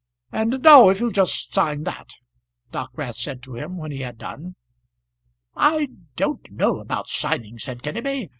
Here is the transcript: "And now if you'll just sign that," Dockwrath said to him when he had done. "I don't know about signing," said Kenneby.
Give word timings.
"And 0.31 0.63
now 0.63 0.89
if 0.89 0.99
you'll 0.99 1.11
just 1.11 1.53
sign 1.53 1.83
that," 1.83 2.09
Dockwrath 2.73 3.17
said 3.17 3.43
to 3.43 3.53
him 3.53 3.77
when 3.77 3.91
he 3.91 3.99
had 3.99 4.17
done. 4.17 4.55
"I 5.55 5.89
don't 6.15 6.49
know 6.49 6.79
about 6.79 7.07
signing," 7.07 7.59
said 7.59 7.83
Kenneby. 7.83 8.29